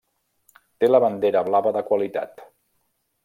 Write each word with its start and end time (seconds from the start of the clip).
Té 0.83 0.89
la 0.89 1.01
bandera 1.03 1.45
blava 1.49 1.75
de 1.77 1.85
qualitat. 1.91 2.45